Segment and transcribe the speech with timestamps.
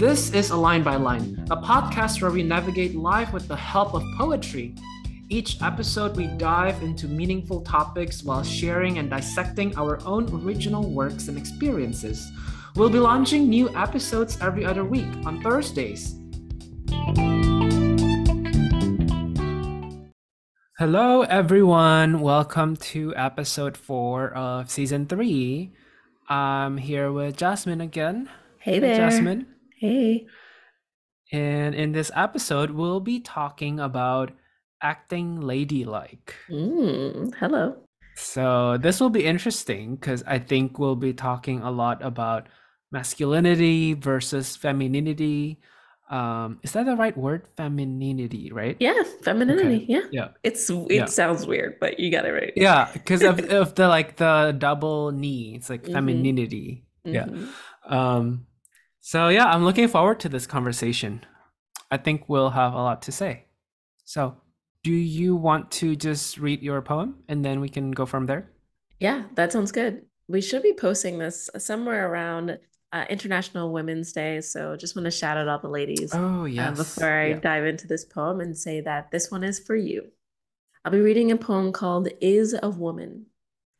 [0.00, 3.92] This is A Line by Line, a podcast where we navigate life with the help
[3.92, 4.74] of poetry.
[5.28, 11.28] Each episode, we dive into meaningful topics while sharing and dissecting our own original works
[11.28, 12.32] and experiences.
[12.76, 16.14] We'll be launching new episodes every other week on Thursdays.
[20.78, 22.20] Hello, everyone.
[22.22, 25.74] Welcome to episode four of season three.
[26.26, 28.30] I'm here with Jasmine again.
[28.60, 28.96] Hey there.
[28.96, 29.59] Jasmine.
[29.80, 30.26] Hey.
[31.32, 34.32] And in this episode, we'll be talking about
[34.82, 36.34] acting ladylike.
[36.50, 37.76] Mm, hello.
[38.14, 42.48] So, this will be interesting because I think we'll be talking a lot about
[42.92, 45.60] masculinity versus femininity.
[46.10, 47.48] Um, is that the right word?
[47.56, 48.76] Femininity, right?
[48.80, 49.86] Yeah, femininity.
[49.88, 50.04] Yeah.
[50.10, 50.28] Yeah.
[50.42, 51.04] It's it Yeah.
[51.06, 52.52] sounds weird, but you got it right.
[52.54, 55.54] Yeah, because of, of the like the double knee.
[55.56, 55.92] It's like Mhm.
[55.92, 56.84] femininity.
[57.04, 57.26] Yeah.
[57.32, 57.48] Mhm.
[57.88, 58.46] Um,
[59.00, 61.24] so yeah, I'm looking forward to this conversation.
[61.90, 63.44] I think we'll have a lot to say.
[64.04, 64.36] So,
[64.82, 68.50] do you want to just read your poem and then we can go from there?
[68.98, 70.02] Yeah, that sounds good.
[70.28, 72.58] We should be posting this somewhere around
[72.92, 74.40] uh, International Women's Day.
[74.40, 76.76] So just want to shout out all the ladies Oh, uh, yes.
[76.76, 80.08] before I dive into this poem and say that this one is for you.
[80.84, 83.26] I'll be reading a poem called Is a Woman.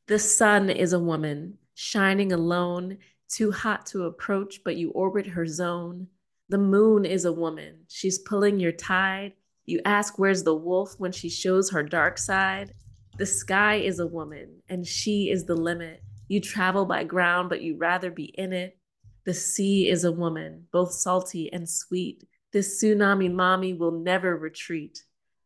[0.06, 2.98] The sun is a woman, shining alone,
[3.30, 6.08] too hot to approach, but you orbit her zone.
[6.48, 9.32] The moon is a woman, she's pulling your tide.
[9.66, 12.74] You ask, Where's the wolf when she shows her dark side?
[13.18, 16.02] The sky is a woman, and she is the limit.
[16.26, 18.78] You travel by ground, but you'd rather be in it.
[19.24, 22.26] The sea is a woman, both salty and sweet.
[22.52, 25.04] This tsunami mommy will never retreat.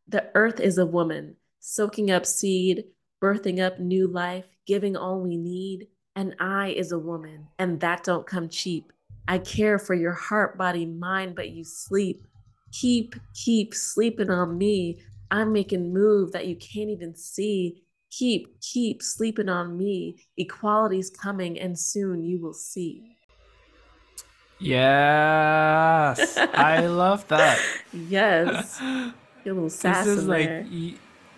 [0.08, 2.84] The earth is a woman, soaking up seed,
[3.22, 5.88] birthing up new life, giving all we need.
[6.16, 8.92] And I is a woman, and that don't come cheap.
[9.26, 12.26] I care for your heart, body, mind, but you sleep.
[12.72, 15.00] Keep, keep sleeping on me.
[15.30, 17.82] I'm making move that you can't even see.
[18.10, 20.16] Keep, keep sleeping on me.
[20.36, 23.14] Equality's coming, and soon you will see.
[24.60, 26.36] Yes.
[26.36, 27.58] I love that.
[27.92, 28.80] Yes.
[28.82, 30.66] A little This sass is like there.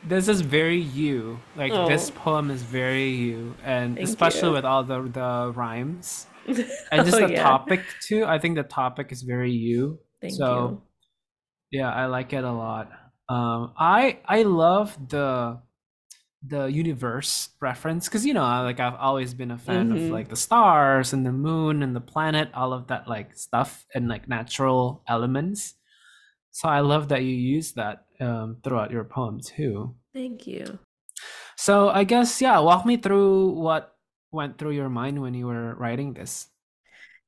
[0.07, 1.39] This is very you.
[1.57, 2.15] Like this Oh.
[2.21, 4.55] poem is very you and Thank especially you.
[4.55, 7.43] with all the the rhymes and just Oh, the yeah.
[7.43, 8.25] topic too.
[8.25, 9.99] I think the topic is very you.
[10.21, 10.83] Thank so
[11.71, 12.91] Yeah, I like it a lot.
[13.29, 15.59] Um, I I love the
[16.47, 20.11] the universe reference because you know, like I've always been a fan of Mhm.
[20.11, 24.07] like the stars and the moon and the planet, all of that like stuff and
[24.09, 25.75] like natural elements.
[26.53, 29.95] So I love that you use that um, throughout your poem too.
[30.13, 30.79] Thank you.
[31.57, 33.97] So I guess yeah, walk me through what
[34.31, 36.49] went through your mind when you were writing this.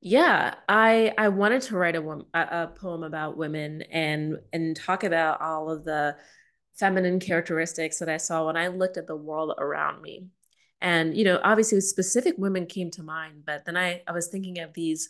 [0.01, 2.01] Yeah, I I wanted to write a,
[2.33, 6.15] a poem about women and and talk about all of the
[6.75, 10.27] feminine characteristics that I saw when I looked at the world around me.
[10.79, 14.59] And you know, obviously specific women came to mind, but then I I was thinking
[14.59, 15.09] of these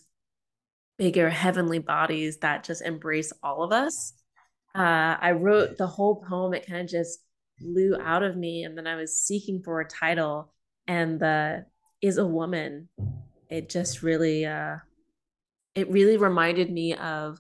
[0.98, 4.14] bigger heavenly bodies that just embrace all of us.
[4.76, 7.20] Uh, I wrote the whole poem, it kind of just
[7.60, 8.64] blew out of me.
[8.64, 10.54] And then I was seeking for a title,
[10.88, 11.66] and the
[12.02, 12.90] is a woman.
[13.50, 14.78] It just really, uh,
[15.76, 17.40] it really reminded me of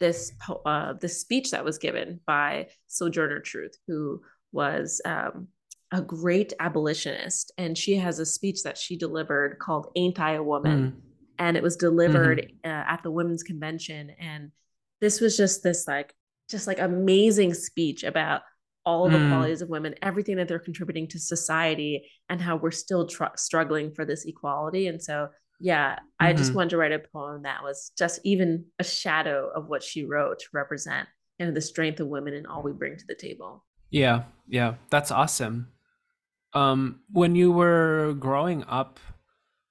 [0.00, 5.48] this po- uh, this speech that was given by Sojourner Truth, who was um,
[5.92, 10.42] a great abolitionist, and she has a speech that she delivered called "Ain't I a
[10.42, 11.00] Woman." Mm.
[11.38, 14.50] and it was delivered uh, at the women's convention and
[15.00, 16.14] this was just this like
[16.50, 18.42] just like amazing speech about
[18.84, 19.28] all the Mm.
[19.28, 23.92] qualities of women everything that they're contributing to society and how we're still tr- struggling
[23.92, 25.28] for this equality and so
[25.60, 26.54] yeah i just Mhm.
[26.56, 30.38] wanted to write a poem that was just even a shadow of what she wrote
[30.40, 33.64] to represent you know the strength of women and all we bring to the table
[33.90, 35.72] Yeah, yeah, that's awesome.
[36.54, 39.00] Um, when you were growing up,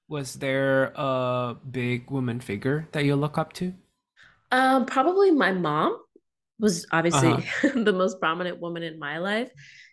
[0.10, 3.74] was there a big woman figure that you look up to?
[4.52, 5.98] Um, probably my mom
[6.60, 7.42] was obviously Uh-huh.
[7.64, 9.52] the most prominent woman in my life.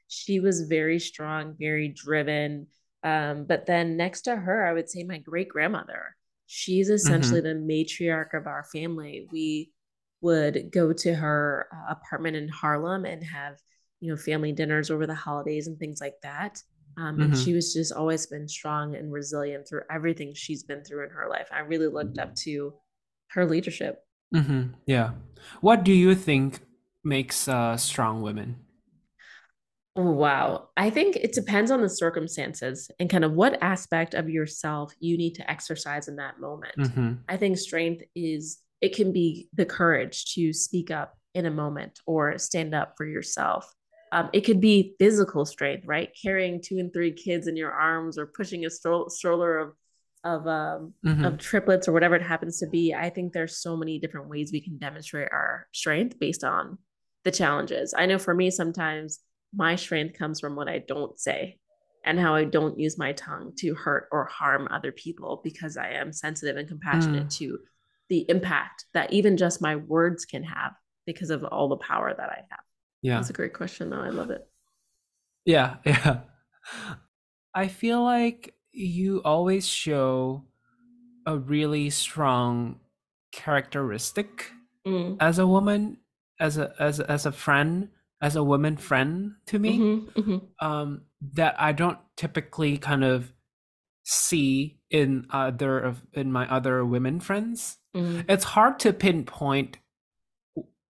[0.08, 2.68] She was very strong, very driven.
[3.02, 6.16] Um, but then next to her, I would say my great grandmother.
[6.46, 9.28] She's essentially the matriarch of our family.
[9.30, 9.72] We
[10.20, 13.56] would go to her uh, apartment in Harlem and have,
[14.00, 16.62] you know, family dinners over the holidays and things like that.
[16.96, 17.36] Um, and Mhm.
[17.36, 21.28] she was just always been strong and resilient through everything she's been through in her
[21.28, 21.48] life.
[21.52, 22.74] I really looked up to
[23.28, 24.05] her leadership.
[24.34, 24.74] Mm-hmm.
[24.86, 25.12] Yeah.
[25.60, 26.60] What do you think
[27.04, 28.56] makes uh, strong women?
[29.94, 30.68] Wow.
[30.76, 35.16] I think it depends on the circumstances and kind of what aspect of yourself you
[35.16, 36.76] need to exercise in that moment.
[36.78, 37.12] Mm-hmm.
[37.28, 42.00] I think strength is it can be the courage to speak up in a moment
[42.04, 43.72] or stand up for yourself.
[44.12, 46.10] Um, it could be physical strength, right?
[46.22, 49.72] Carrying two and three kids in your arms or pushing a stroll- stroller of
[50.24, 51.24] of um, mm-hmm.
[51.24, 52.94] of triplets or whatever it happens to be.
[52.94, 56.78] I think there's so many different ways we can demonstrate our strength based on
[57.24, 57.94] the challenges.
[57.96, 59.20] I know for me, sometimes
[59.54, 61.58] my strength comes from what I don't say
[62.04, 65.90] and how I don't use my tongue to hurt or harm other people because I
[65.90, 67.36] am sensitive and compassionate mm.
[67.38, 67.58] to
[68.08, 70.72] the impact that even just my words can have
[71.04, 72.60] because of all the power that I have.
[73.02, 73.16] Yeah.
[73.16, 74.00] That's a great question though.
[74.00, 74.46] I love it.
[75.44, 76.20] Yeah, yeah.
[77.54, 80.44] I feel like you always show
[81.24, 82.78] a really strong
[83.32, 84.52] characteristic
[84.86, 85.16] mm.
[85.20, 85.98] as a woman,
[86.38, 87.88] as a as as a friend,
[88.20, 89.78] as a woman friend to me.
[89.78, 90.66] Mm-hmm, mm-hmm.
[90.66, 91.02] Um,
[91.34, 93.32] that I don't typically kind of
[94.04, 97.78] see in other of in my other women friends.
[97.94, 98.24] Mm.
[98.28, 99.78] It's hard to pinpoint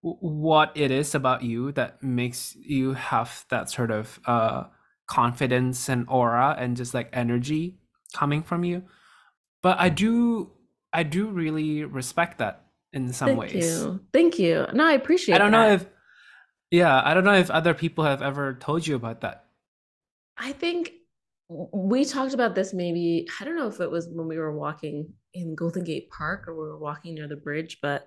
[0.03, 4.65] what it is about you that makes you have that sort of uh,
[5.07, 7.79] confidence and aura and just like energy
[8.15, 8.83] coming from you.
[9.63, 10.51] But I do
[10.93, 13.53] I do really respect that in some ways.
[13.53, 13.83] Thank ways.
[13.83, 14.01] You.
[14.13, 14.67] Thank you.
[14.73, 15.69] No, I appreciate I don't that.
[15.69, 15.87] know if
[16.71, 19.45] yeah, I don't know if other people have ever told you about that.
[20.37, 20.93] I think
[21.49, 25.13] we talked about this maybe, I don't know if it was when we were walking
[25.33, 28.07] in Golden Gate Park or we were walking near the bridge, but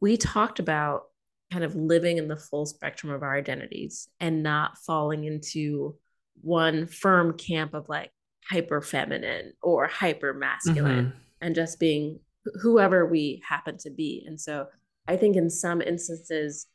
[0.00, 1.04] we talked about
[1.52, 5.94] kind of living in the full spectrum of our identities and not falling into
[6.40, 8.10] one firm camp of like
[8.50, 11.18] hyper feminine or hyper masculine mm-hmm.
[11.40, 12.18] and just being
[12.60, 14.24] whoever we happen to be.
[14.26, 14.66] And so
[15.06, 16.66] I think in some instances,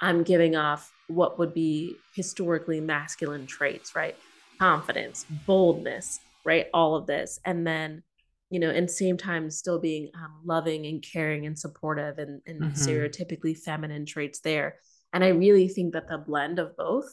[0.00, 4.16] I'm giving off what would be historically masculine traits, right?
[4.58, 6.66] confidence, boldness, right?
[6.72, 7.40] All of this.
[7.44, 8.02] And then,
[8.50, 12.60] you know, and same time still being um, loving and caring and supportive and, and
[12.60, 12.72] mm-hmm.
[12.72, 14.76] stereotypically feminine traits there.
[15.12, 17.06] And I really think that the blend of both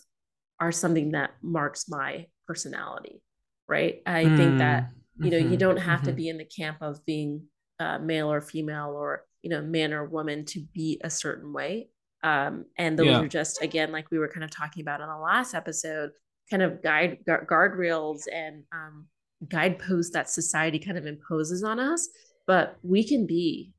[0.61, 3.21] are something that marks my personality,
[3.67, 4.01] right?
[4.05, 4.37] I mm-hmm.
[4.37, 5.51] think that, mm, you know, mm-hmm.
[5.51, 6.15] you don't have to mm-hmm.
[6.17, 7.43] be in the camp of being
[7.79, 11.89] uh, male or female or, you know, man or woman to be a certain way.
[12.23, 13.19] Um, and those yeah.
[13.19, 16.11] are just, again, like we were kind of talking about in the last episode,
[16.49, 19.07] kind of guide guardrails and um,
[19.49, 22.07] guideposts that society kind of imposes on us
[22.47, 23.71] but we can be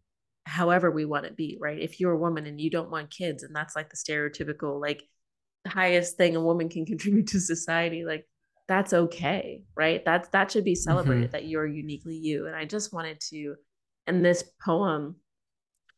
[0.47, 3.43] however we want to be right if you're a woman and you don't want kids
[3.43, 5.05] and that's like the stereotypical like
[5.67, 8.27] highest thing a woman can contribute to society like
[8.69, 11.33] that's okay right that's that should be celebrated mm-hmm.
[11.33, 13.55] that you're uniquely you and i just wanted to
[14.07, 15.17] and this poem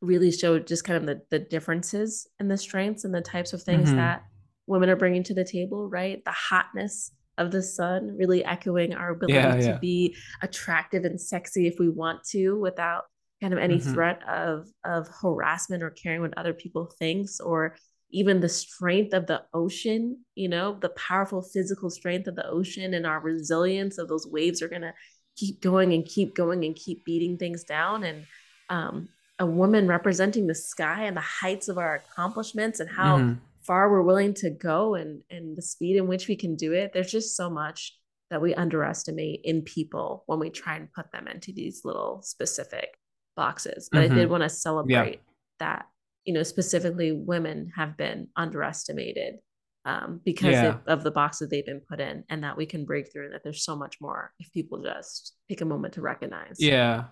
[0.01, 3.63] really showed just kind of the, the differences and the strengths and the types of
[3.63, 3.99] things mm-hmm.
[3.99, 4.23] that
[4.67, 6.25] women are bringing to the table, right?
[6.25, 9.73] The hotness of the sun, really echoing our ability yeah, yeah.
[9.73, 13.05] to be attractive and sexy if we want to without
[13.41, 13.93] kind of any mm-hmm.
[13.93, 17.77] threat of of harassment or caring what other people thinks or
[18.15, 22.95] even the strength of the ocean you know the powerful physical strength of the ocean
[22.95, 24.95] and our resilience of those waves are going to
[25.37, 28.25] keep going and keep going and keep beating things down and
[28.71, 29.09] um,
[29.41, 33.35] a woman representing the sky and the heights of our accomplishments and how mm-hmm
[33.65, 36.93] far we're willing to go and and the speed in which we can do it
[36.93, 37.97] there's just so much
[38.31, 42.99] that we underestimate in people when we try and put them into these little specific
[43.37, 44.13] boxes but mm-hmm.
[44.13, 45.17] i did want to celebrate yeah.
[45.61, 45.87] that
[46.25, 49.37] you know specifically women have been underestimated
[49.85, 50.79] um, because yeah.
[50.87, 53.43] of the boxes they've been put in and that we can break through and that
[53.45, 56.57] there's so much more if people just take a moment to recognize.
[56.59, 57.05] Yeah.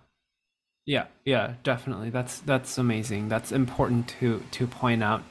[0.87, 2.11] Yeah yeah definitely.
[2.11, 3.29] That's that's amazing.
[3.29, 5.23] That's important to to point out.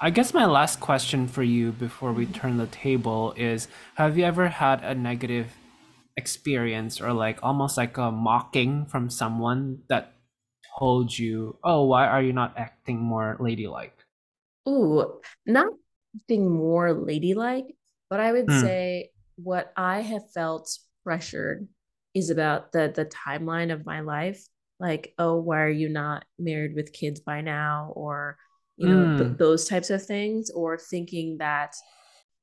[0.00, 4.24] I guess my last question for you before we turn the table is have you
[4.24, 5.56] ever had a negative
[6.16, 10.17] experience or like almost like a mocking from someone that
[10.78, 13.96] told you, "Oh, why are you not acting more ladylike?"
[14.68, 15.72] Ooh, not
[16.16, 17.74] acting more ladylike,
[18.10, 18.60] but I would mm.
[18.60, 21.68] say what I have felt pressured
[22.14, 24.44] is about the the timeline of my life.
[24.80, 27.92] Like, oh, why are you not married with kids by now?
[27.96, 28.36] Or
[28.76, 29.18] you know, mm.
[29.18, 31.74] th- those types of things, or thinking that,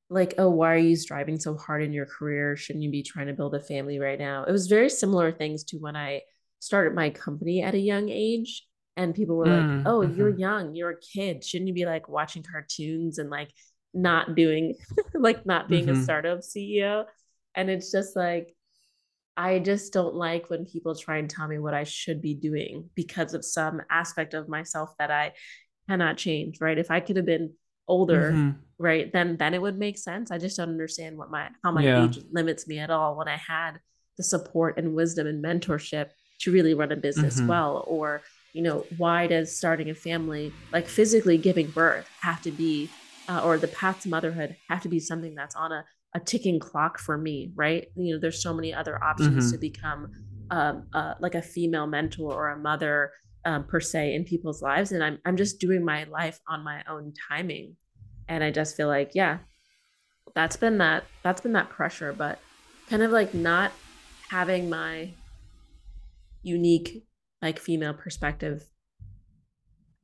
[0.09, 2.57] like, oh, why are you striving so hard in your career?
[2.57, 4.43] Shouldn't you be trying to build a family right now?
[4.43, 6.21] It was very similar things to when I
[6.65, 8.65] started my company at a young age.
[8.97, 9.77] And people were mm.
[9.77, 10.17] like, oh, mm-hmm.
[10.17, 11.43] you're young, you're a kid.
[11.43, 13.51] Shouldn't you be like watching cartoons and like
[13.93, 14.75] not doing,
[15.13, 15.99] like, not being mm-hmm.
[15.99, 17.05] a startup CEO?
[17.53, 18.55] And it's just like,
[19.37, 22.89] I just don't like when people try and tell me what I should be doing
[22.95, 25.33] because of some aspect of myself that I
[25.89, 26.77] cannot change, right?
[26.77, 27.53] If I could have been
[27.85, 28.51] older, mm-hmm.
[28.79, 30.31] right, then then it would make sense.
[30.31, 32.05] I just don't understand what my how my yeah.
[32.05, 33.79] age limits me at all when I had
[34.17, 37.47] the support and wisdom and mentorship to really run a business mm-hmm.
[37.47, 38.21] well or
[38.55, 42.89] you know, why does starting a family, like physically giving birth, have to be,
[43.27, 46.57] uh, or the path to motherhood have to be something that's on a, a ticking
[46.57, 47.87] clock for me, right?
[47.97, 49.51] You know, there's so many other options Mhm.
[49.51, 50.11] to become
[50.51, 53.11] um, uh, like a female mentor or a mother
[53.43, 56.83] um, per se in people's lives, and I'm I'm just doing my life on my
[56.87, 57.75] own timing,
[58.29, 59.39] and I just feel like yeah,
[60.33, 62.39] that's been that that's been that pressure, but
[62.89, 63.71] kind of like not
[64.29, 65.09] having my
[66.45, 67.03] unique
[67.41, 68.63] like female perspective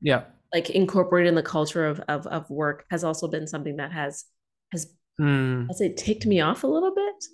[0.01, 0.24] Yeah.
[0.53, 4.25] like incorporated in the culture of of, of work has also been something that has
[4.71, 7.25] has Mm, I'll say ticked me off a little bit.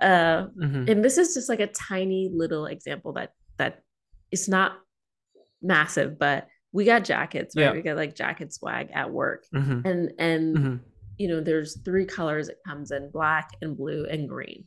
[0.00, 0.90] Uh mhm.
[0.90, 3.82] and this is just like a tiny little example that that
[4.32, 4.72] it's not
[5.62, 7.64] massive, but we got jackets, right?
[7.64, 7.72] Yeah.
[7.72, 9.44] We got like jacket swag at work.
[9.54, 9.84] Mhm.
[9.84, 10.80] And and Mhm.
[11.18, 14.64] you know, there's three colors it comes in black and blue and green.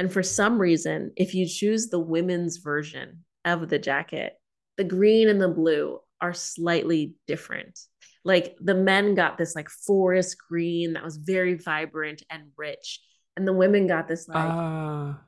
[0.00, 4.32] And for some reason, if you choose the women's version of the jacket,
[4.78, 7.78] the green and the blue are slightly different.
[8.24, 13.02] Like the men got this like forest green that was very vibrant and rich.
[13.36, 15.20] And the women got this like Ah,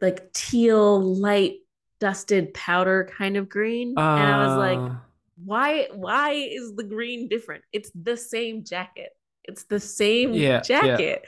[0.00, 1.56] like teal light
[2.00, 3.92] dusted powder kind of green.
[3.98, 5.02] and I was like, ah,
[5.44, 9.10] why why is the green different it's the same jacket
[9.44, 11.18] it's the same Yeah, yeah.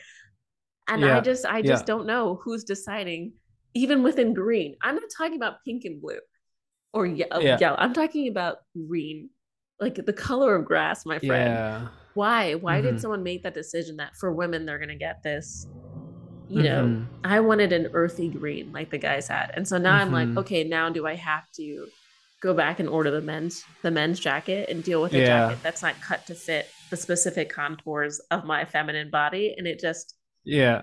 [0.90, 1.86] And i just i just yeah.
[1.86, 3.32] don't know who's deciding
[3.74, 6.18] even within green i'm not talking about pink and blue
[6.92, 7.58] or yellow, Yeah.
[7.60, 7.76] yellow.
[7.78, 9.30] i'm talking about green
[9.80, 11.88] like the color of grass my friend yeah.
[12.14, 12.82] why why Mhm.
[12.82, 15.66] did someone make that decision that for women they're going to get this
[16.48, 17.06] you know Mhm.
[17.24, 20.38] i wanted an earthy green like the guys had and so now i'm like Mhm.
[20.38, 21.86] okay now do i have to
[22.42, 25.26] go back and order the men's the men's jacket and deal with a Yeah.
[25.26, 29.78] jacket that's not cut to fit the specific contours of my feminine body and it
[29.78, 30.82] just Yeah.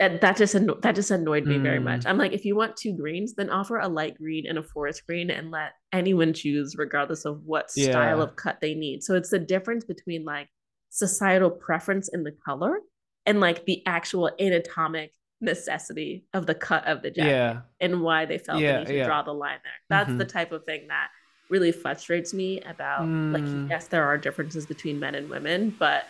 [0.00, 1.84] and that just anno- that just annoyed me very Mm.
[1.84, 4.62] much i'm like if you want two greens then offer a light green and a
[4.62, 9.14] forest green and let anyone choose regardless of what style of cut they need so
[9.14, 10.48] it's the difference between like
[10.88, 12.78] societal preference in the color
[13.26, 15.12] and like the actual anatomic
[15.42, 17.60] necessity of the cut of the jacket Yeah.
[17.80, 19.04] and why they felt Yeah, the need to yeah.
[19.04, 19.72] draw the line there.
[19.90, 20.28] That's the Mhm.
[20.32, 21.08] type of thing that
[21.50, 23.68] really frustrates me about like Mm.
[23.68, 26.06] yes, there are differences between men and women, but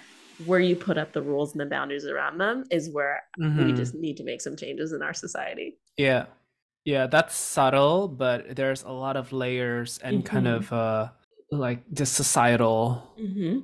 [0.46, 3.76] where you put up the rules and the boundaries around them is where we Mhm.
[3.76, 5.78] just need to make some changes in our society.
[5.96, 6.26] Yeah.
[6.84, 10.56] Yeah, that's subtle, but there's a lot of layers and kind Mhm.
[10.56, 11.08] of uh
[11.50, 13.60] like just societal Mm-hmm.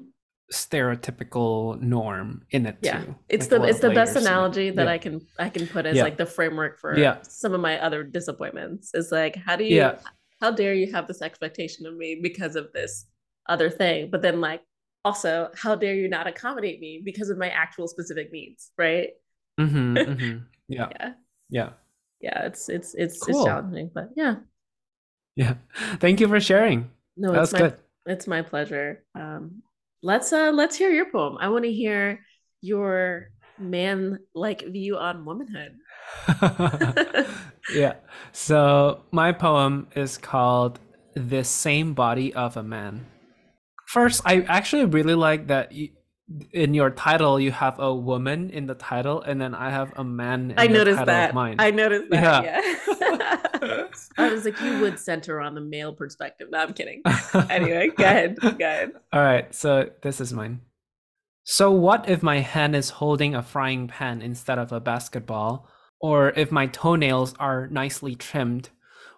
[0.52, 3.14] stereotypical norm in it Yeah, too.
[3.28, 4.92] it's Like the it's the best analogy that Yeah.
[4.92, 6.04] I can I can put as Yeah.
[6.04, 7.20] like the framework for Yeah.
[7.22, 8.94] some of my other disappointments.
[8.94, 9.90] Is like how do you
[10.40, 13.06] how dare you have this expectation of me because of this
[13.48, 14.62] other thing, but then like
[15.04, 19.10] also how dare you not accommodate me because of my actual specific needs, right?
[19.58, 20.04] Mhm.
[20.06, 20.46] mhm.
[20.68, 20.90] Yeah.
[20.90, 21.14] Yeah,
[21.50, 21.72] Yeah.
[22.20, 24.36] yeah, it's it's it's it's challenging, but yeah,
[25.36, 25.54] Yeah.
[25.98, 26.90] Thank you for sharing.
[27.16, 27.78] no, That it's my good.
[28.06, 29.04] it's my pleasure.
[29.14, 29.62] Um,
[30.02, 31.36] let's uh let's hear your poem.
[31.40, 32.24] I want to hear
[32.60, 35.76] your man like view on womanhood.
[37.68, 37.94] yeah.
[38.32, 40.78] So my poem is called
[41.14, 43.06] "The Same Body of a Man."
[43.90, 45.88] First, I actually really like that you,
[46.52, 50.04] in your title you have a woman in the title, and then I have a
[50.04, 51.28] man in I the noticed title that.
[51.30, 51.56] of mine.
[51.58, 52.44] I noticed that.
[52.44, 52.60] Yeah.
[53.60, 53.86] Yeah.
[54.16, 56.50] I was like, you would center on the male perspective.
[56.52, 57.02] No, I'm kidding.
[57.50, 58.36] Anyway, go ahead.
[58.36, 58.92] Go ahead.
[59.12, 60.60] All right, so this is mine.
[61.42, 65.68] So, what if my hand is holding a frying pan instead of a basketball?
[66.00, 68.70] Or if my toenails are nicely trimmed?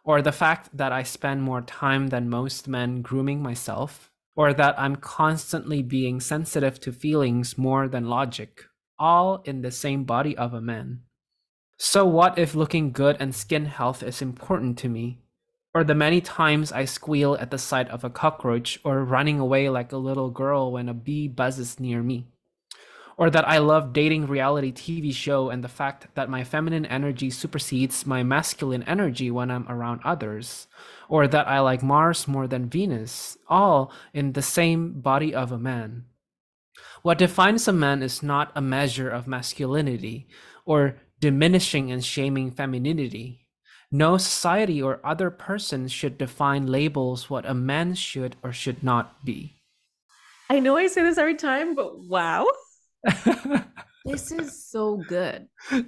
[0.02, 4.09] Or the fact that I spend more time than most men grooming myself?
[4.35, 8.65] Or that I'm constantly being sensitive to feelings more than logic?
[8.99, 11.03] All in the same body of a man.
[11.79, 15.23] So, what if looking good and skin health is important to me?
[15.75, 19.69] Or the many times I squeal at the sight of a cockroach, or running away
[19.69, 22.32] like a little girl when a bee buzzes near me.
[23.16, 27.31] Or that I love dating reality TV show and the fact that my feminine energy
[27.31, 30.66] supersedes my masculine energy when I'm around others.
[31.09, 35.59] Or that I like Mars more than Venus, all in the same body of a
[35.59, 36.04] man.
[37.02, 40.28] What defines a man is not a measure of masculinity
[40.64, 43.47] or diminishing and shaming femininity.
[43.90, 49.25] No society or other person should define labels what a man should or should not
[49.25, 49.61] be.
[50.49, 52.47] I know I say this every time, but wow.
[54.04, 55.47] This is so good.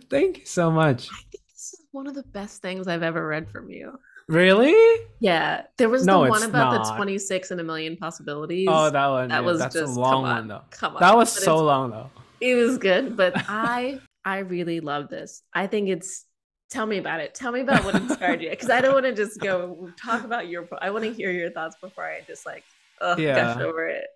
[0.08, 1.08] Thank you so much.
[1.10, 3.98] I think this is one of the best things I've ever read from you.
[4.28, 4.74] Really?
[5.18, 5.62] Yeah.
[5.78, 6.84] There was No, the one about not.
[6.86, 8.68] the 26 and a million possibilities.
[8.70, 9.28] Oh, that one.
[9.30, 10.62] that yeah, was that's just a long come on, one though.
[10.70, 11.00] Come on.
[11.00, 12.10] That was But so long though.
[12.40, 15.42] It was good, but I I really love this.
[15.52, 16.24] I think it's
[16.70, 17.34] Tell me about it.
[17.34, 18.50] Tell me about what inspired you.
[18.50, 20.66] Because I don't want to just go talk about your.
[20.80, 22.64] I want to hear your thoughts before I just like,
[23.00, 23.54] oh, yeah.
[23.54, 24.06] gush over it.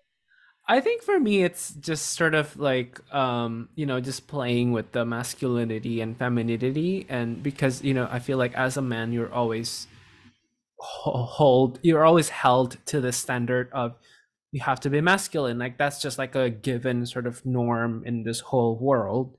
[0.69, 4.91] I think for me, it's just sort of like, um, you know, just playing with
[4.91, 7.07] the masculinity and femininity.
[7.09, 9.87] And because, you know, I feel like as a man, you're always
[10.77, 13.95] hold, you're always held to the standard of
[14.51, 15.57] you have to be masculine.
[15.57, 19.37] Like that's just like a given sort of norm in this whole world,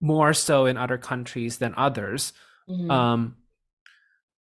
[0.00, 2.32] more so in other countries than others.
[2.68, 2.90] Mm-hmm.
[2.90, 3.36] Um,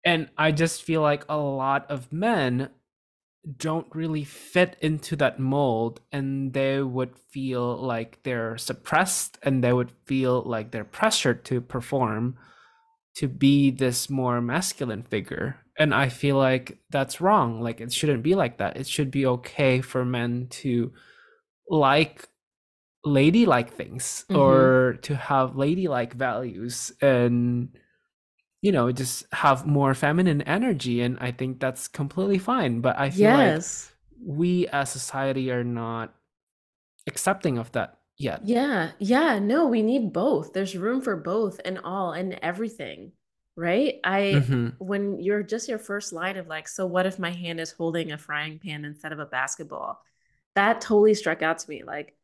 [0.05, 2.69] and I just feel like a lot of men
[3.55, 9.71] don't really fit into that mold and they would feel like they're suppressed and they
[9.71, 12.37] would feel like they're pressured to perform
[13.15, 15.57] to be this more masculine figure.
[15.79, 17.61] And i feel like that's wrong.
[17.61, 18.77] Like it shouldn't be like that.
[18.77, 20.91] It should be okay for men to
[21.69, 22.27] like
[23.05, 24.41] ladylike things mm-hmm.
[24.41, 27.69] or to have ladylike values and
[28.61, 33.09] you know just have more feminine energy and i think that's completely fine but i
[33.09, 33.91] feel yes.
[34.19, 36.13] like we as society are not
[37.07, 41.79] accepting of that yet yeah yeah no we need both there's room for both and
[41.83, 43.11] all and everything
[43.55, 44.69] right i mm-hmm.
[44.79, 48.11] when you're just your first line of like so what if my hand is holding
[48.11, 50.01] a frying pan instead of a basketball
[50.55, 52.15] that totally struck out to me like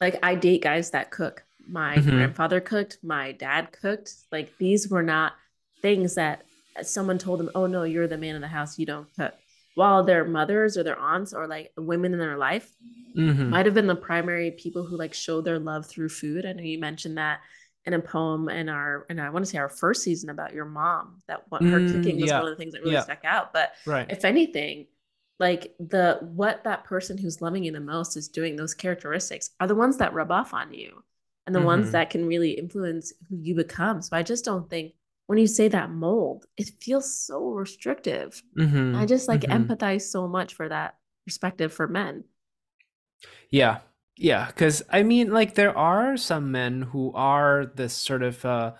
[0.00, 2.10] like i date guys that cook my mm-hmm.
[2.10, 5.32] grandfather cooked my dad cooked like these were not
[5.82, 6.42] things that
[6.82, 9.34] someone told them, oh no, you're the man of the house, you don't cook.
[9.74, 12.70] While their mothers or their aunts or like women in their life
[13.16, 13.50] mm-hmm.
[13.50, 16.44] might have been the primary people who like showed their love through food.
[16.44, 17.40] I know you mentioned that
[17.86, 20.66] in a poem in our and I want to say our first season about your
[20.66, 22.38] mom that what her mm, cooking was yeah.
[22.38, 23.02] one of the things that really yeah.
[23.02, 23.52] stuck out.
[23.52, 24.06] But right.
[24.10, 24.86] if anything,
[25.38, 29.66] like the what that person who's loving you the most is doing, those characteristics are
[29.66, 31.02] the ones that rub off on you
[31.46, 31.66] and the mm-hmm.
[31.66, 34.02] ones that can really influence who you become.
[34.02, 34.92] So I just don't think
[35.30, 38.42] when you say that mold, it feels so restrictive.
[38.58, 38.96] Mm-hmm.
[38.96, 39.62] I just like mm-hmm.
[39.62, 42.24] empathize so much for that perspective for men.
[43.48, 43.78] Yeah.
[44.16, 44.50] Yeah.
[44.50, 48.72] Cause I mean, like, there are some men who are this sort of, uh,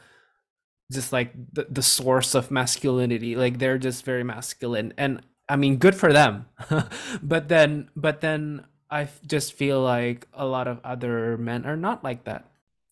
[0.90, 3.36] just like the, the source of masculinity.
[3.36, 4.92] Like, they're just very masculine.
[4.98, 6.46] And I mean, good for them.
[7.22, 12.02] but then, but then I just feel like a lot of other men are not
[12.02, 12.49] like that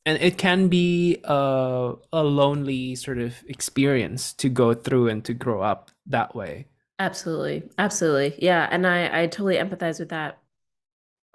[0.08, 5.34] and it can be a, a lonely sort of experience to go through and to
[5.34, 6.66] grow up that way.
[6.98, 7.64] Absolutely.
[7.76, 8.34] Absolutely.
[8.38, 8.66] Yeah.
[8.70, 10.38] And i i totally empathize with that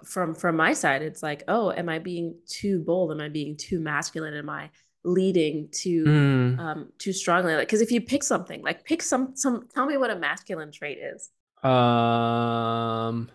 [0.04, 1.02] from from my side.
[1.02, 3.12] It's like oh am i being too bold?
[3.12, 4.34] Am i being too masculine?
[4.34, 4.70] Am i
[5.04, 6.58] leading to mm.
[6.58, 9.98] um too strongly like because if you pick something like pick some some tell me
[9.98, 11.30] what a masculine trait is.
[11.62, 13.30] Um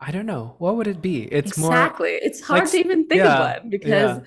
[0.00, 0.54] i don't know.
[0.58, 1.24] What would it be?
[1.24, 1.62] It's exactly.
[1.62, 2.12] more exactly.
[2.22, 4.20] It's hard like, to even think yeah, of one because yeah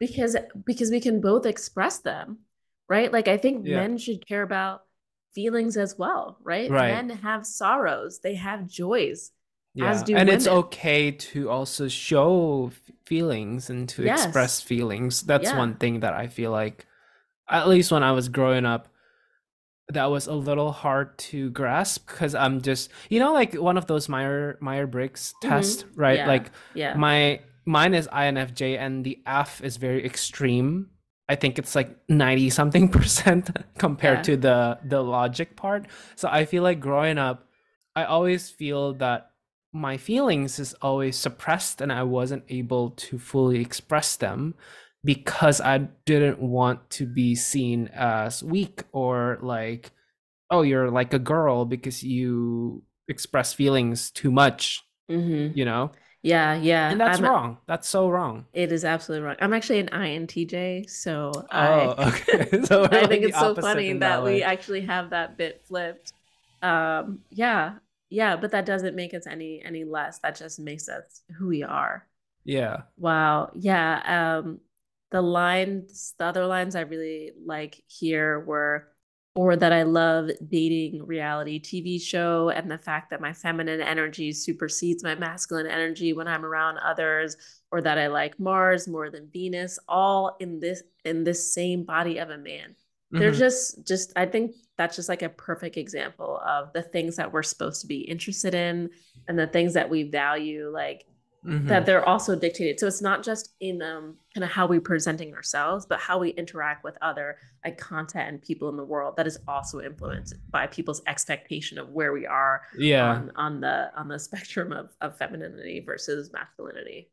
[0.00, 0.36] because
[0.66, 2.38] because we can both express them
[2.88, 3.76] right like i think yeah.
[3.76, 4.82] men should care about
[5.32, 6.92] feelings as well right, right.
[6.92, 9.30] men have sorrows they have joys
[9.74, 9.92] yeah.
[9.92, 10.28] and women.
[10.28, 12.72] it's okay to also show
[13.06, 14.24] feelings and to yes.
[14.24, 15.56] express feelings that's yeah.
[15.56, 16.84] one thing that i feel like
[17.48, 18.88] at least when i was growing up
[19.88, 23.86] that was a little hard to grasp because i'm just you know like one of
[23.86, 25.48] those meyer Myers-Briggs mm-hmm.
[25.48, 26.26] test right yeah.
[26.26, 30.90] like yeah my mine is INFJ and the F is very extreme.
[31.28, 34.22] I think it's like 90 something percent compared yeah.
[34.22, 35.86] to the the logic part.
[36.16, 37.46] So I feel like growing up
[37.94, 39.30] I always feel that
[39.72, 44.54] my feelings is always suppressed and I wasn't able to fully express them
[45.04, 49.92] because I didn't want to be seen as weak or like
[50.50, 54.82] oh you're like a girl because you express feelings too much.
[55.10, 55.58] Mm-hmm.
[55.58, 55.92] You know?
[56.22, 56.90] Yeah, yeah.
[56.90, 57.58] And that's I'm, wrong.
[57.66, 58.44] That's so wrong.
[58.52, 59.36] It is absolutely wrong.
[59.40, 62.62] I'm actually an INTJ, so oh, I, okay.
[62.62, 66.12] so I think it's so funny that, that we actually have that bit flipped.
[66.62, 67.76] Um, yeah,
[68.10, 70.18] yeah, but that doesn't make us any any less.
[70.18, 72.06] That just makes us who we are.
[72.44, 72.82] Yeah.
[72.98, 73.50] Wow.
[73.54, 74.40] Yeah.
[74.42, 74.60] Um,
[75.10, 78.88] the lines, the other lines I really like here were
[79.34, 84.32] or that I love dating reality TV show and the fact that my feminine energy
[84.32, 87.36] supersedes my masculine energy when I'm around others
[87.70, 92.18] or that I like Mars more than Venus all in this in this same body
[92.18, 92.70] of a man.
[92.70, 93.18] Mm-hmm.
[93.18, 97.32] They're just just I think that's just like a perfect example of the things that
[97.32, 98.90] we're supposed to be interested in
[99.28, 101.04] and the things that we value like
[101.44, 101.66] mm-hmm.
[101.68, 102.78] that they're also dictated.
[102.80, 106.30] So it's not just in um, kind of how we presenting ourselves, but how we
[106.30, 110.66] interact with other like content and people in the world that is also influenced by
[110.66, 113.10] people's expectation of where we are yeah.
[113.10, 117.10] on, on the on the spectrum of, of femininity versus masculinity.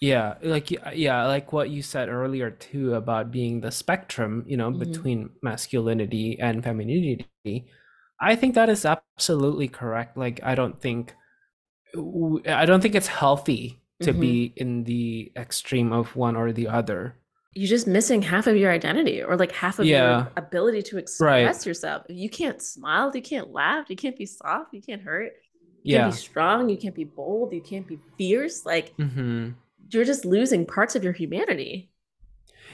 [0.00, 4.70] Yeah, like yeah, like what you said earlier too about being the spectrum, you know,
[4.70, 4.78] Mhm.
[4.78, 7.68] between masculinity and femininity.
[8.18, 10.16] I think that is absolutely correct.
[10.16, 11.14] Like I don't think
[11.94, 14.20] I don't think it's healthy to Mhm.
[14.20, 17.16] be in the extreme of one or the other.
[17.54, 20.18] You're just missing half of your identity or like half of Yeah.
[20.18, 21.02] your ability to Right.
[21.02, 22.06] express yourself.
[22.08, 25.32] You can't smile, you can't laugh, you can't be soft, you can't hurt,
[25.82, 26.02] you Yeah.
[26.02, 28.64] can't be strong, you can't be bold, you can't be fierce.
[28.64, 29.50] Like Mm-hmm.
[29.90, 31.90] you're just losing parts of your humanity.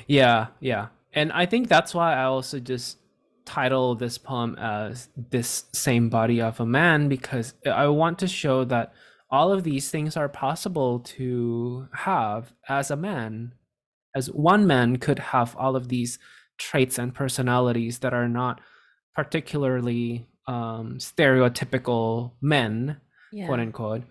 [0.06, 0.88] Yeah, yeah.
[1.14, 2.98] And I think that's why I also just
[3.46, 8.64] title this poem as This Same Body of a Man because I want to show
[8.64, 8.92] that
[9.30, 13.52] all of these things are possible to have as a man.
[14.14, 16.18] As one man could have all of these
[16.58, 18.60] traits and personalities that are not
[19.14, 23.00] particularly um, stereotypical men,
[23.32, 23.46] Yeah.
[23.46, 24.02] quote unquote.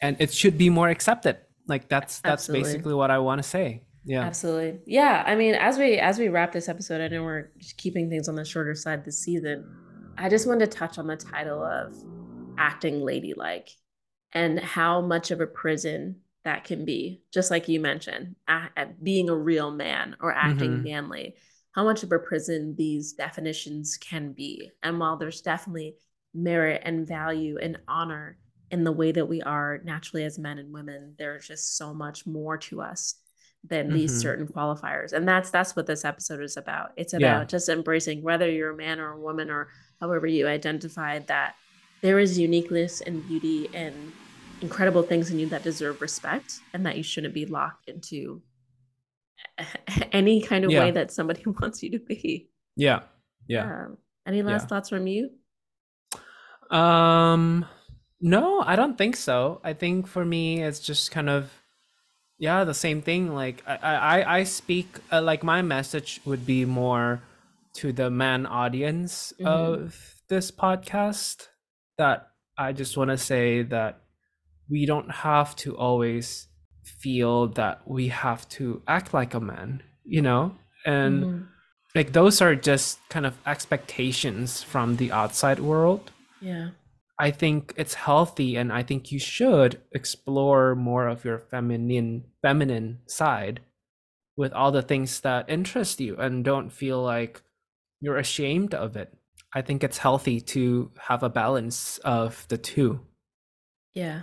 [0.00, 1.38] And it should be more accepted.
[1.66, 2.62] Like that's that's Absolutely.
[2.64, 3.82] basically what I want to say.
[4.06, 4.22] Yeah.
[4.22, 4.80] Absolutely.
[4.86, 5.22] Yeah.
[5.26, 8.28] I mean, as we as we wrap this episode, I know we're just keeping things
[8.28, 9.66] on the shorter side this season.
[10.16, 11.94] I just wanted to touch on the title of
[12.56, 13.68] acting ladylike
[14.32, 17.22] and how much of a prison that can be.
[17.32, 20.84] Just like you mentioned, a- a- being a real man or acting Mhm.
[20.84, 21.36] manly.
[21.72, 24.70] How much of a prison these definitions can be.
[24.82, 25.96] And while there's definitely
[26.32, 28.38] merit and value and honor
[28.70, 32.26] in the way that we are naturally as men and women, there's just so much
[32.26, 33.16] more to us
[33.68, 34.22] than these Mhm.
[34.22, 37.44] certain qualifiers and that's that's what this episode is about it's about Yeah.
[37.44, 39.68] just embracing whether you're a man or a woman or
[40.00, 41.54] however you identify that
[42.02, 44.12] there is uniqueness and beauty and
[44.60, 48.42] incredible things in you that deserve respect and that you shouldn't be locked into
[50.12, 50.80] any kind of Yeah.
[50.84, 53.02] way that somebody wants you to be Yeah.
[53.48, 53.64] Yeah.
[53.86, 54.66] um, any last Yeah.
[54.68, 55.30] thoughts from you
[56.70, 57.64] Um
[58.20, 59.60] no, I don't think so.
[59.62, 61.50] I think for me it's just kind of
[62.38, 63.34] yeah, the same thing.
[63.34, 67.22] Like I I I speak uh, like my message would be more
[67.74, 69.46] to the man audience Mhm.
[69.46, 71.48] of this podcast
[71.98, 74.00] that I just want to say that
[74.68, 76.48] we don't have to always
[76.84, 80.56] feel that we have to act like a man, you know?
[80.84, 81.46] And Mhm.
[81.94, 86.10] like those are just kind of expectations from the outside world.
[86.40, 86.70] yeah
[87.18, 92.98] I think it's healthy and I think you should explore more of your feminine feminine
[93.06, 93.60] side
[94.36, 97.42] with all the things that interest you and don't feel like
[98.00, 99.14] you're ashamed of it.
[99.54, 103.00] I think it's healthy to have a balance of the two.
[103.94, 104.22] yeah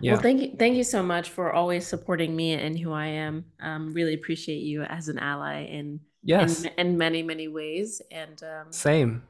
[0.00, 0.12] Yeah.
[0.12, 3.46] Well, thank you, thank you so much for always supporting me and who I am.
[3.60, 6.64] Um, really appreciate you as an ally in yes.
[6.64, 9.24] in, in many many ways, and um, Same.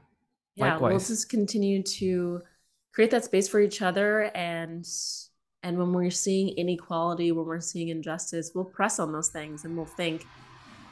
[0.55, 2.43] yeah, we'll just continue to
[2.93, 4.87] create that space for each other, and
[5.63, 9.75] and when we're seeing inequality, when we're seeing injustice, we'll press on those things, and
[9.75, 10.25] we'll think,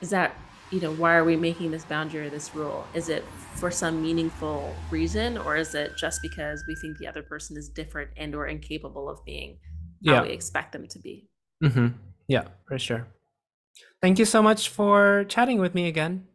[0.02, 0.36] is that
[0.72, 2.86] you know why are we making this boundary or this rule?
[2.94, 3.24] Is it
[3.56, 7.70] for some meaningful reason, or is it just because we think the other person is
[7.70, 9.60] different and or incapable of being
[10.06, 10.22] how Yeah.
[10.24, 11.30] we expect them to be?
[11.64, 11.88] Mm-hmm.
[12.28, 13.08] Yeah, for sure.
[14.02, 16.28] Thank you so much for chatting with me again.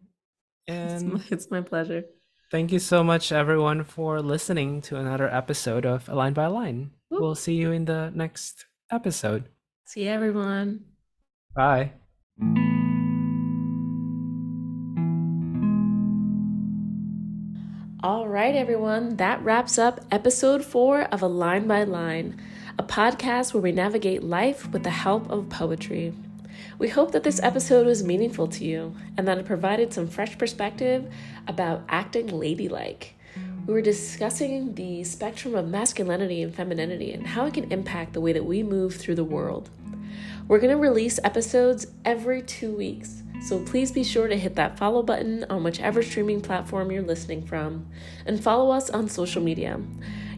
[0.67, 2.05] It's And my, it's my pleasure.
[2.49, 6.93] Thank you so much, everyone, for listening to another episode of Line by Line.
[7.11, 7.21] Woo.
[7.21, 9.49] We'll see you in the next episode.
[9.85, 10.85] See everyone.
[11.57, 11.91] Bye.
[18.05, 19.17] All right, everyone.
[19.17, 22.41] That wraps up episode four of A Line by Line,
[22.79, 26.15] a podcast where we navigate life with the help of poetry.
[26.79, 30.37] We hope that this episode was meaningful to you and that it provided some fresh
[30.37, 31.13] perspective
[31.49, 33.15] about acting ladylike.
[33.67, 38.21] We were discussing the spectrum of masculinity and femininity and how it can impact the
[38.21, 39.71] way that we move through the world.
[40.47, 44.79] We're going to release episodes every two weeks, so please be sure to hit that
[44.79, 47.89] follow button on whichever streaming platform you're listening from,
[48.25, 49.81] and follow us on social media.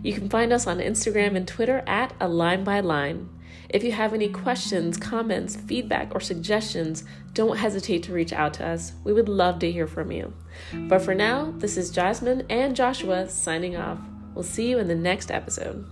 [0.02, 3.28] You can find us on Instagram and Twitter at a line by line.
[3.68, 7.04] If you have any questions, comments, feedback, or suggestions,
[7.35, 8.92] don't hesitate to reach out to us.
[9.04, 10.33] We would love to hear from you.
[10.72, 13.98] But for now, this is Jasmine and Joshua signing off.
[14.35, 15.87] We'll see you in the next episode.